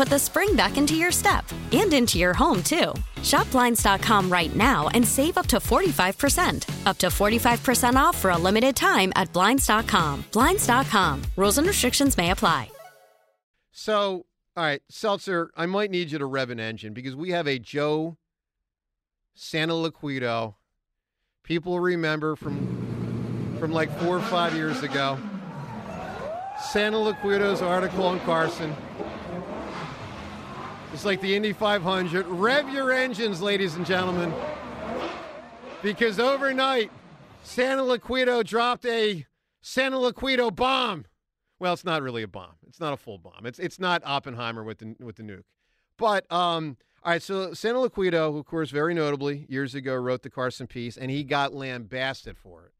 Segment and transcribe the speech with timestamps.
[0.00, 2.94] put the spring back into your step and into your home, too.
[3.22, 6.86] Shop Blinds.com right now and save up to 45%.
[6.86, 10.24] Up to 45% off for a limited time at Blinds.com.
[10.32, 11.22] Blinds.com.
[11.36, 12.70] Rules and restrictions may apply.
[13.72, 14.24] So,
[14.56, 17.58] all right, Seltzer, I might need you to rev an engine because we have a
[17.58, 18.16] Joe
[19.36, 20.54] Santoliquito.
[21.42, 25.18] People remember from from like four or five years ago.
[26.72, 28.74] Santoliquito's article on Carson.
[30.92, 32.26] It's like the Indy 500.
[32.26, 34.34] Rev your engines, ladies and gentlemen.
[35.82, 36.90] Because overnight,
[37.44, 39.24] Santoliquito dropped a
[39.62, 41.06] Santoliquito bomb.
[41.60, 42.54] Well, it's not really a bomb.
[42.66, 43.46] It's not a full bomb.
[43.46, 45.44] It's it's not Oppenheimer with the with the nuke.
[45.96, 50.30] But um, all right, so Santoliquito, who of course very notably years ago wrote the
[50.30, 52.72] Carson piece, and he got lambasted for it.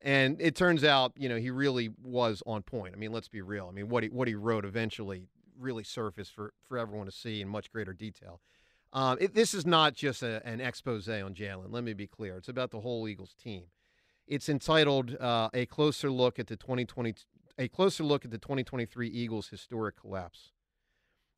[0.00, 2.94] And it turns out, you know, he really was on point.
[2.94, 3.68] I mean, let's be real.
[3.68, 5.28] I mean, what he what he wrote eventually
[5.58, 8.40] really surfaced for for everyone to see in much greater detail.
[8.92, 11.70] Um, it, this is not just a, an expose on Jalen.
[11.70, 12.36] Let me be clear.
[12.36, 13.64] It's about the whole Eagles team.
[14.26, 17.14] It's entitled uh, "A Closer Look at the 2020
[17.58, 20.52] A Closer Look at the 2023 Eagles Historic Collapse,"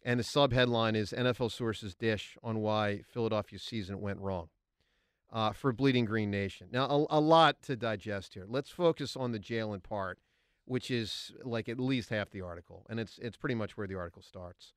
[0.02, 4.48] and the subheadline is "NFL Sources Dish on Why Philadelphia's Season Went Wrong."
[5.32, 6.66] Uh, for Bleeding Green Nation.
[6.72, 8.46] Now, a, a, lot to digest here.
[8.48, 10.18] Let's focus on the Jalen part,
[10.70, 13.96] which is like at least half the article, and it's it's pretty much where the
[13.96, 14.72] article starts,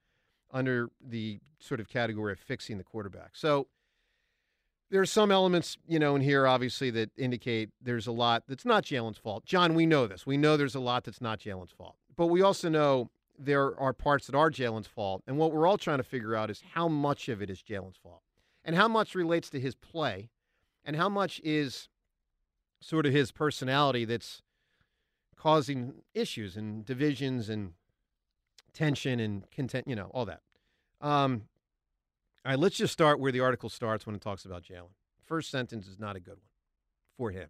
[0.51, 3.35] under the sort of category of fixing the quarterback.
[3.35, 3.67] So
[4.89, 8.65] there are some elements, you know, in here obviously that indicate there's a lot that's
[8.65, 9.45] not Jalen's fault.
[9.45, 10.25] John, we know this.
[10.25, 13.93] We know there's a lot that's not Jalen's fault, but we also know there are
[13.93, 16.87] parts that are Jalen's fault, and what we're all trying to figure out is how
[16.87, 18.23] much of it is Jalen's fault,
[18.65, 20.31] and how much relates to his play
[20.83, 21.87] and how much is
[22.81, 24.42] sort of his personality that's
[25.43, 27.73] causing issues and divisions and
[28.71, 30.39] tension and content, you know, all that.
[31.01, 31.43] Um,
[32.45, 34.93] all right, let's just start where the article starts when it talks about Jalen.
[35.25, 36.49] First sentence is not a good one
[37.17, 37.49] for him.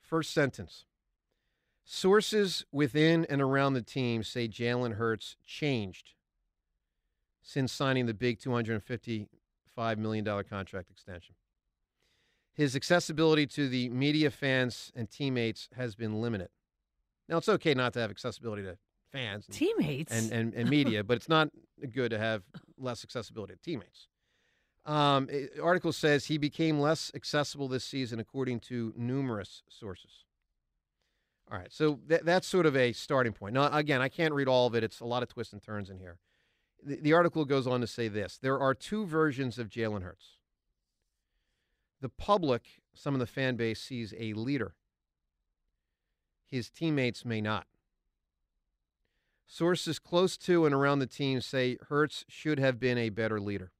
[0.00, 0.84] First sentence
[1.84, 6.14] Sources within and around the team say Jalen Hurts changed
[7.40, 9.28] since signing the big $255
[9.98, 11.36] million contract extension.
[12.52, 16.48] His accessibility to the media, fans, and teammates has been limited.
[17.28, 18.76] Now, it's okay not to have accessibility to
[19.12, 21.48] fans, and, teammates, and, and, and media, but it's not
[21.92, 22.42] good to have
[22.78, 24.08] less accessibility to teammates.
[24.84, 25.28] Um,
[25.62, 30.24] article says he became less accessible this season, according to numerous sources.
[31.50, 33.54] All right, so th- that's sort of a starting point.
[33.54, 34.84] Now, again, I can't read all of it.
[34.84, 36.18] It's a lot of twists and turns in here.
[36.82, 40.38] The, the article goes on to say this there are two versions of Jalen Hurts.
[42.00, 44.74] The public, some of the fan base, sees a leader.
[46.54, 47.66] His teammates may not.
[49.44, 53.72] Sources close to and around the team say Hurts should have been a better leader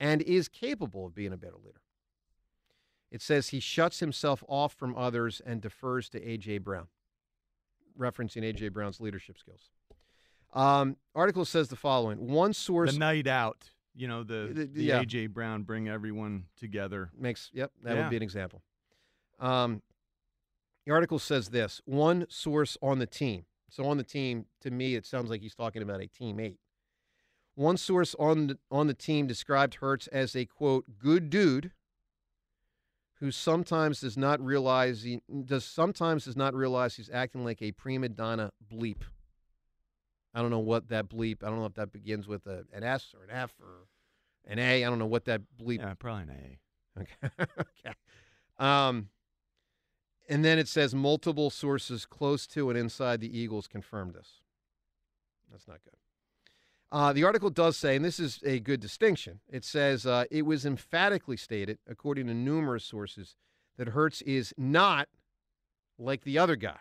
[0.00, 1.80] and is capable of being a better leader.
[3.12, 6.58] It says he shuts himself off from others and defers to A.J.
[6.58, 6.88] Brown,
[7.96, 8.70] referencing A.J.
[8.70, 9.70] Brown's leadership skills.
[10.52, 12.94] Um, article says the following One source.
[12.94, 15.00] The night out, you know, the, The- the, yeah.
[15.02, 15.28] A.J.
[15.28, 17.10] Brown bring everyone together.
[17.16, 18.02] Makes, yep, that Yeah.
[18.02, 18.60] would be an example.
[19.38, 19.82] Um,
[20.86, 23.44] the article says this one source on the team.
[23.68, 26.56] So on the team, to me, it sounds like he's talking about a teammate.
[27.56, 31.72] One source on the, on the team described Hurts as a quote good dude
[33.18, 37.72] who sometimes does not realize he does sometimes does not realize he's acting like a
[37.72, 39.02] prima donna bleep.
[40.34, 41.42] I don't know what that bleep.
[41.42, 43.86] I don't know if that begins with a, an S or an F or
[44.46, 44.84] an A.
[44.84, 45.78] I don't know what that bleep.
[45.78, 47.00] Yeah, probably an A.
[47.00, 47.46] Okay.
[47.60, 47.96] okay.
[48.58, 49.08] Um,
[50.28, 54.40] and then it says multiple sources close to and inside the Eagles confirmed this.
[55.50, 55.94] That's not good.
[56.92, 60.42] Uh, the article does say, and this is a good distinction, it says uh, it
[60.42, 63.34] was emphatically stated, according to numerous sources,
[63.76, 65.08] that Hurts is not
[65.98, 66.78] like the other guy,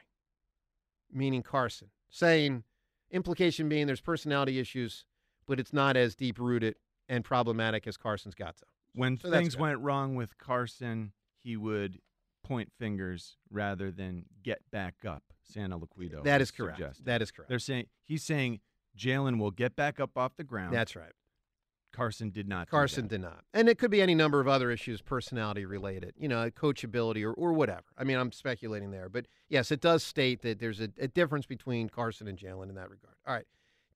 [1.12, 2.63] meaning Carson, saying,
[3.12, 5.06] implication being there's personality issues,
[5.47, 6.75] but it's not as deep rooted
[7.09, 8.65] and problematic as Carson's got to.
[8.94, 11.12] When So things went wrong with Carson,
[11.44, 12.00] he would
[12.45, 15.24] point fingers rather than get back up.
[15.56, 16.24] Santoliquito.
[16.24, 16.77] That is correct.
[16.77, 17.06] suggested.
[17.06, 17.50] That is correct.
[17.50, 18.59] They're saying he's saying
[18.97, 20.74] Jalen will get back up off the ground.
[20.74, 21.12] That's right.
[21.92, 22.69] Carson did not.
[22.69, 23.45] Carson did not.
[23.53, 27.31] And it could be any number of other issues, personality related, you know, coachability or,
[27.31, 27.86] or whatever.
[27.97, 29.07] I mean, I'm speculating there.
[29.07, 32.75] But yes, it does state that there's a, a difference between Carson and Jalen in
[32.75, 33.15] that regard.
[33.25, 33.45] All right.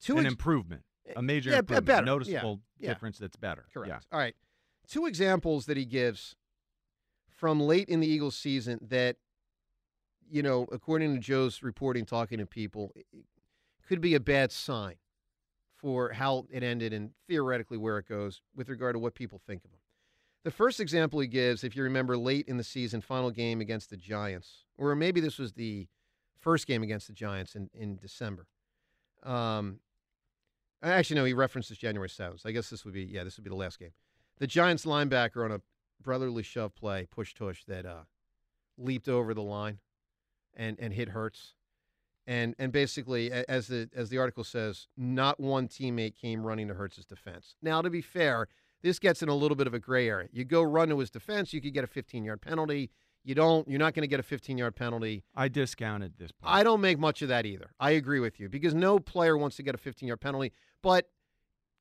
[0.02, 0.84] Two An ex- improvement,
[1.16, 2.94] a major yeah, a improvement, better, noticeable yeah, yeah.
[2.94, 3.66] difference that's better.
[3.74, 4.06] Correct.
[4.14, 4.36] All right.
[4.88, 6.36] Two examples that he gives
[7.40, 9.16] from late in the Eagles season that,
[10.30, 12.94] you know, according to Joe's reporting, talking to people,
[13.88, 14.96] could be a bad sign
[15.78, 19.64] for how it ended and theoretically where it goes with regard to what people think
[19.64, 19.80] of him.
[20.44, 23.90] The first example he gives, if you remember, late in the season, final game against
[23.90, 25.88] the Giants, or maybe this was the
[26.42, 28.48] first game against the Giants in, in December.
[29.24, 29.80] Um,
[30.84, 32.42] actually, no, he references January 7th.
[32.42, 33.92] So I guess this would be, yeah, this would be the last game.
[34.40, 35.62] The Giants linebacker on a
[36.02, 38.04] brotherly shove play, push tush, that uh,
[38.78, 39.80] leaped over the line
[40.56, 41.56] and, and hit Hurts.
[42.28, 46.76] And, and basically, as the as the article says, not one teammate came running to
[46.76, 47.56] Hurts's defense.
[47.62, 48.48] Now, to be fair,
[48.84, 50.30] this gets in a little bit of a gray area.
[50.32, 52.92] You go run to his defense, you could get a 15 yard penalty.
[53.24, 53.68] You don't.
[53.68, 55.24] You're not going to get a 15 yard penalty.
[55.36, 56.32] I discounted this.
[56.32, 56.54] Part.
[56.54, 57.72] I don't make much of that either.
[57.80, 61.10] I agree with you because no player wants to get a 15 yard penalty, but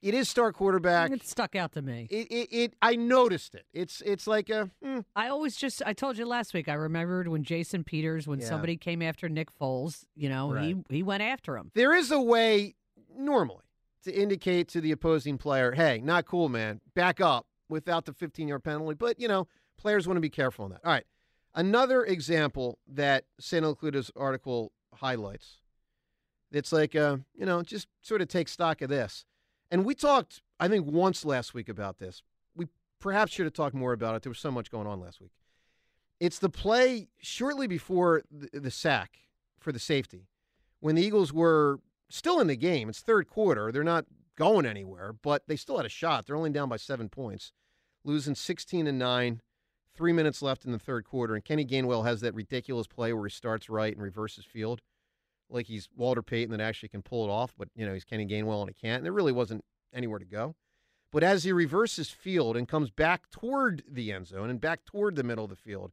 [0.01, 1.11] it is star quarterback.
[1.11, 2.07] It stuck out to me.
[2.11, 3.67] It, it, it I noticed it.
[3.73, 6.69] It's it's like a hmm, I always just I told you last week.
[6.69, 8.47] I remembered when Jason Peters, when Yeah.
[8.47, 10.65] somebody came after Nick Foles, you know, Right.
[10.89, 11.71] he he went after him.
[11.75, 12.75] there is a way
[13.17, 13.65] normally
[14.05, 16.81] to indicate to the opposing player, "Hey, not cool, man.
[16.95, 19.47] Back up." Without the 15 yard penalty, but you know,
[19.77, 20.81] players want to be careful on that.
[20.87, 21.05] All right,
[21.55, 25.59] another example that Santoliquito's article highlights.
[26.51, 29.27] It's like, uh, you know, just sort of take stock of this.
[29.71, 32.23] And we talked, I think, once last week about this.
[32.55, 32.67] We
[33.01, 34.23] perhaps should have talked more about it.
[34.23, 35.33] There was so much going on last week.
[36.21, 39.19] It's the play shortly before the, the sack
[39.59, 40.29] for the safety
[40.81, 42.89] when the Eagles were still in the game.
[42.89, 43.71] It's third quarter.
[43.71, 44.07] They're not
[44.37, 46.27] going anywhere, but they still had a shot.
[46.27, 47.53] They're only down by seven points,
[48.05, 49.43] losing 16 to 9,
[49.95, 51.35] three minutes left in the third quarter.
[51.35, 54.81] And Kenny Gainwell has that ridiculous play where he starts right and reverses field
[55.51, 58.27] like he's Walter Payton that actually can pull it off, but you know he's Kenny
[58.27, 58.99] Gainwell and he can't.
[58.99, 60.55] And there really wasn't anywhere to go.
[61.11, 65.17] But as he reverses field and comes back toward the end zone and back toward
[65.17, 65.93] the middle of the field,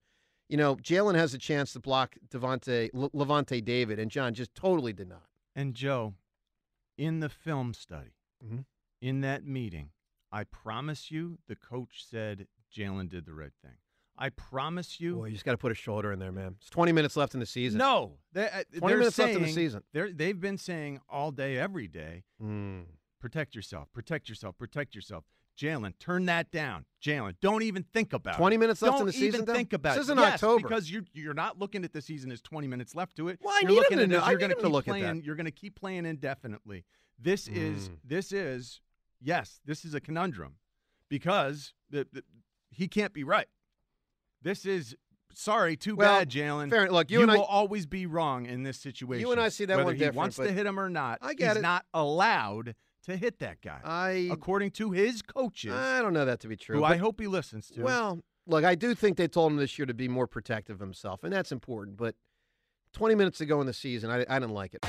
[0.50, 4.54] you know Jalen has a chance to block Devonte Le- Lavonte David, and John just
[4.56, 5.24] totally did not.
[5.56, 6.16] And Joe,
[6.98, 8.66] in the film study, Mhm.
[9.02, 9.92] in that meeting,
[10.32, 13.78] I promise you, the coach said Jalen did the right thing.
[14.18, 15.16] I promise you.
[15.18, 16.56] Boy, you just got to put a shoulder in there, man.
[16.60, 17.80] It's 20 minutes left in the season.
[17.80, 19.84] No, they, uh, 20 they're minutes left in the season.
[19.94, 22.86] They're, they've been saying all day, every day, Mm.
[23.20, 25.24] protect yourself, protect yourself, protect yourself.
[25.58, 26.84] Jalen, turn that down.
[27.02, 28.60] Jalen, don't even think about 20 it.
[28.60, 29.54] minutes left in Don't the season, even though?
[29.54, 30.02] think about This it.
[30.04, 30.68] is in Yes, October.
[30.68, 33.40] because you're you're not looking at the season as 20 minutes left to it.
[33.42, 35.04] Well, I you're need him to at know- you're him to keep look at playing.
[35.20, 35.24] that.
[35.24, 36.84] You're going to keep playing indefinitely.
[37.18, 37.98] This is Mm.
[38.04, 38.82] this is
[39.22, 40.56] yes, this is a conundrum
[41.10, 42.24] because the, the,
[42.70, 43.48] he can't be right.
[44.46, 44.96] This is
[45.34, 46.70] sorry, too Well, bad, Jalen.
[46.70, 49.20] fair- look, you and I- will always be wrong in this situation.
[49.26, 51.18] You and I see that Whether one he different, wants to hit him or not.
[51.22, 51.62] I get he's it.
[51.62, 52.76] not allowed
[53.08, 56.56] to hit that guy, I according to his coaches, I don't know that to be
[56.56, 56.76] true.
[56.76, 57.82] who but- I hope he listens to.
[57.82, 60.80] Well, look, I do think they told him this year to be more protective of
[60.80, 61.98] himself, and that's important.
[61.98, 62.16] But
[62.94, 64.86] 20 minutes ago in the season, I, I didn't like it.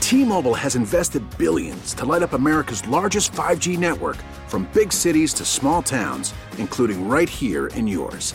[0.00, 5.44] T-Mobile has invested billions to light up America's largest 5G network from big cities to
[5.44, 8.34] small towns, including right here in yours.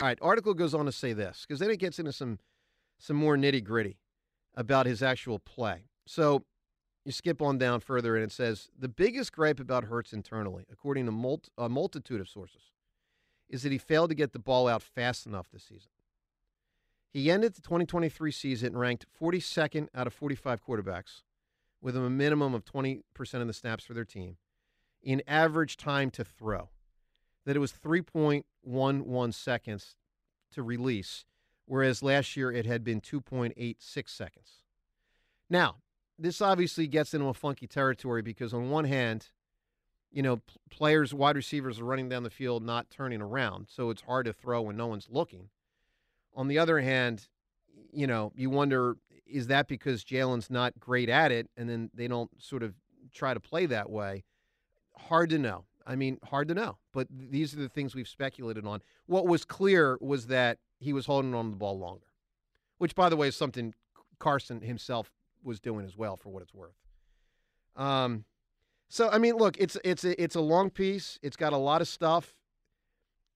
[0.00, 2.38] All right, article goes on to say this because then it gets into some
[2.98, 3.98] some more nitty gritty
[4.54, 5.84] about his actual play.
[6.06, 6.44] So
[7.04, 11.06] you skip on down further, and it says the biggest gripe about Hurts internally, according
[11.06, 12.72] to a multitude of sources,
[13.48, 15.90] is that he failed to get the ball out fast enough this season.
[17.10, 21.22] He ended the 2023 season ranked 42nd out of 45 quarterbacks,
[21.80, 23.02] with a minimum of 20%
[23.34, 24.38] of the snaps for their team,
[25.02, 26.70] in average time to throw.
[27.44, 29.96] That it was 3.11 seconds
[30.52, 31.24] to release,
[31.66, 34.60] whereas last year it had been 2.86 seconds.
[35.50, 35.76] Now,
[36.18, 39.28] this obviously gets into a funky territory because, on one hand,
[40.10, 44.02] you know, players, wide receivers are running down the field, not turning around, so it's
[44.02, 45.48] hard to throw when no one's looking.
[46.36, 47.28] On the other hand,
[47.92, 48.96] you know, you wonder
[49.26, 52.74] is that because Jalen's not great at it and then they don't sort of
[53.12, 54.24] try to play that way?
[54.96, 55.64] Hard to know.
[55.86, 56.78] I mean, hard to know.
[56.92, 58.80] But these are the things we've speculated on.
[59.06, 62.06] What was clear was that he was holding on to the ball longer,
[62.78, 63.74] which, by the way, is something
[64.18, 65.10] Carson himself
[65.42, 66.76] was doing as well, for what it's worth.
[67.76, 68.24] Um,
[68.88, 71.18] so I mean, look, it's it's a, it's a long piece.
[71.22, 72.34] It's got a lot of stuff.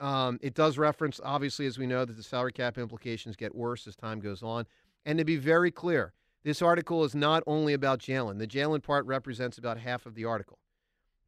[0.01, 3.87] Um, it does reference, obviously, as we know, that the salary cap implications get worse
[3.87, 4.65] as time goes on.
[5.05, 6.13] And to be very clear,
[6.45, 8.39] this article is not only about Jalen.
[8.39, 10.59] The Jalen part represents about half of the article.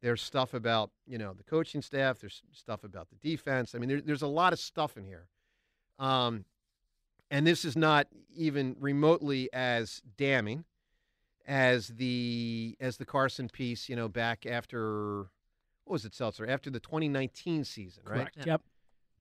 [0.01, 2.19] There's stuff about you know the coaching staff.
[2.19, 3.75] There's stuff about the defense.
[3.75, 5.27] I mean, there, there's a lot of stuff in here.
[5.99, 6.45] Um,
[7.29, 10.65] and this is not even remotely as damning
[11.47, 15.27] as the as the Carson piece, you know, back after
[15.85, 16.47] what was it, Seltzer?
[16.47, 18.19] After the 2019 season, right?
[18.19, 18.45] Correct.
[18.45, 18.61] Yep.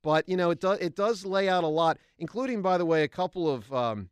[0.02, 3.02] But you know, it does it does lay out a lot, including, by the way,
[3.02, 4.08] a couple of um,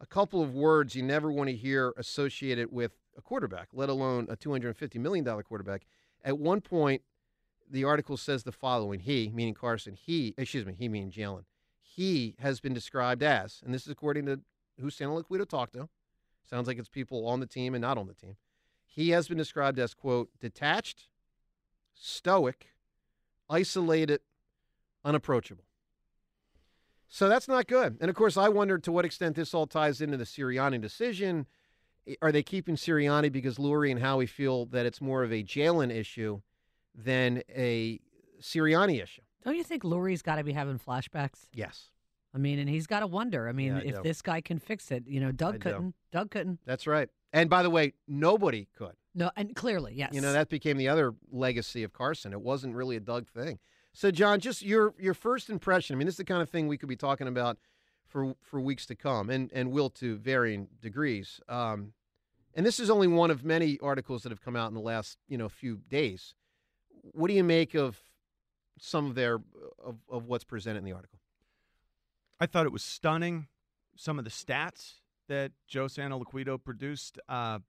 [0.00, 4.26] a couple of words you never want to hear associated with a quarterback, let alone
[4.28, 5.82] a 250 million dollar quarterback.
[6.24, 7.02] At one point,
[7.70, 11.44] the article says the following: He, meaning Carson, he, excuse me, he meaning Jalen,
[11.80, 14.40] he has been described as, and this is according to
[14.80, 15.88] who Santoliquito talked to.
[16.48, 18.36] Sounds like it's people on the team and not on the team.
[18.86, 21.08] He has been described as quote detached,
[21.94, 22.68] stoic,
[23.48, 24.20] isolated,
[25.04, 25.64] unapproachable.
[27.08, 27.98] So that's not good.
[28.00, 31.46] And of course, I wonder to what extent this all ties into the Sirianni decision.
[32.22, 35.94] Are they keeping Sirianni because Lurie and Howie feel that it's more of a Jalen
[35.94, 36.40] issue
[36.94, 38.00] than a
[38.40, 39.22] Sirianni issue?
[39.44, 41.46] Don't you think Lurie's got to be having flashbacks?
[41.54, 41.90] Yes,
[42.34, 43.48] I mean, and he's got to wonder.
[43.48, 44.02] I mean, Yeah, I if do.
[44.02, 45.94] this guy can fix it, you know, Doug I couldn't.
[46.12, 46.60] Doug couldn't.
[46.66, 47.08] that's right.
[47.32, 48.94] And by the way, nobody could.
[49.14, 50.10] No, and clearly, yes.
[50.12, 52.32] You know, that became the other legacy of Carson.
[52.32, 53.58] It wasn't really a Doug thing.
[53.92, 55.94] So, John, just your your first impression.
[55.94, 57.58] I mean, this is the kind of thing we could be talking about
[58.10, 61.40] for for weeks to come, and and will to varying degrees.
[61.48, 61.92] Um,
[62.54, 65.18] and this is only one of many articles that have come out in the last
[65.28, 66.34] you know few days.
[67.12, 67.98] What do you make of
[68.78, 69.40] some of their
[69.82, 71.20] of, of what's presented in the article?
[72.38, 73.46] I thought it was stunning.
[73.96, 74.94] Some of the stats
[75.28, 77.18] that Joe Santoliquito produced.
[77.28, 77.60] Uh,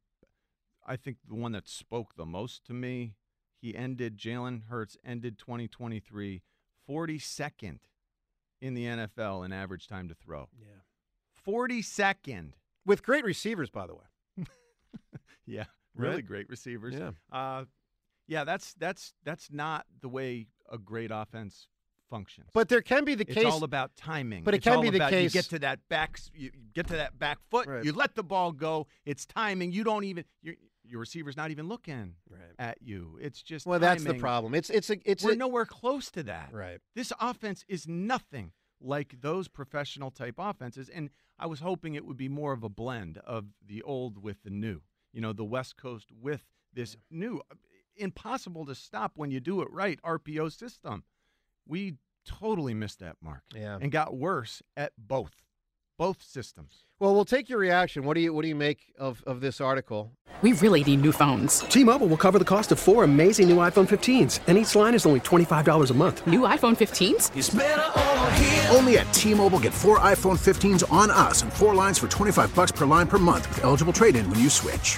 [0.86, 3.13] I think the one that spoke the most to me,
[3.62, 6.41] he ended, Jalen Hurts ended 2023
[6.89, 7.79] 42nd
[8.61, 10.47] in the NFL in average time to throw.
[10.59, 10.67] Yeah,
[11.45, 12.51] 42nd.
[12.85, 14.01] with great receivers, by the way.
[15.45, 15.65] Yeah,
[15.95, 16.25] really Right?
[16.25, 16.93] great receivers.
[16.95, 17.11] Yeah.
[17.31, 17.65] Uh,
[18.27, 21.67] yeah, that's that's that's not the way a great offense
[22.09, 22.47] functions.
[22.53, 23.43] But there can be the it's case.
[23.45, 24.43] It's all about timing.
[24.43, 26.19] But it It's can all be the case- You get to that back.
[26.33, 27.67] You get to that back foot.
[27.67, 27.83] Right.
[27.83, 28.87] You let the ball go.
[29.05, 29.71] It's timing.
[29.73, 30.23] You don't even.
[30.41, 30.55] Your
[30.91, 32.41] your receiver's not even looking Right.
[32.60, 33.17] at you.
[33.21, 33.65] It's just.
[33.65, 34.53] well, that's the problem.
[34.53, 36.50] It's it's a it's We're a, nowhere close to that.
[36.51, 36.79] right.
[36.95, 40.89] This offense is nothing like those professional type offenses.
[40.89, 44.43] And I was hoping it would be more of a blend of the old with
[44.43, 44.81] the new.
[45.13, 47.41] You know, the West Coast with this new,
[47.95, 51.03] impossible to stop when you do it right RPO system.
[51.67, 51.95] We
[52.25, 53.43] totally missed that mark.
[53.53, 53.77] Yeah.
[53.79, 55.33] And got worse at both,
[55.98, 56.83] both systems.
[57.00, 58.03] Well, we'll take your reaction.
[58.03, 60.12] What do you What do you make of, of this article?
[60.41, 61.60] We really need new phones.
[61.60, 65.05] T-Mobile will cover the cost of four amazing new iPhone 15s, and each line is
[65.05, 66.25] only $25 a month.
[66.25, 67.29] New iPhone 15s?
[68.75, 72.71] Only at T-Mobile get four iPhone 15s on us and four lines for 25 bucks
[72.71, 74.98] per line per month with eligible trade-in when you switch.